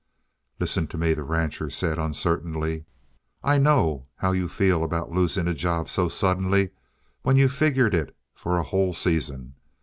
"Listen 0.57 0.87
to 0.87 0.97
me," 0.97 1.13
the 1.13 1.21
rancher 1.21 1.69
said 1.69 1.99
uncertainly. 1.99 2.85
"I 3.43 3.59
know 3.59 4.07
how 4.15 4.31
you 4.31 4.47
feel 4.49 4.83
about 4.83 5.11
losing 5.11 5.47
a 5.47 5.53
job 5.53 5.89
so 5.89 6.09
suddenly 6.09 6.71
when 7.21 7.35
you 7.37 7.47
figured 7.47 7.93
it 7.93 8.15
for 8.33 8.57
a 8.57 8.63
whole 8.63 8.93
season. 8.93 9.53